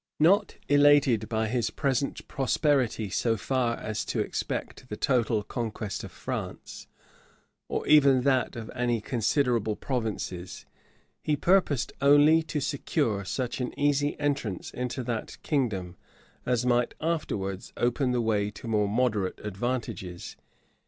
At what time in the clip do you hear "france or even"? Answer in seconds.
6.11-8.21